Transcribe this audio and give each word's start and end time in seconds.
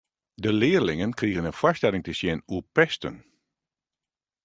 De 0.35 0.53
learlingen 0.53 1.13
krigen 1.13 1.45
in 1.45 1.53
foarstelling 1.61 2.03
te 2.05 2.13
sjen 2.19 2.43
oer 2.51 2.65
pesten. 2.75 3.15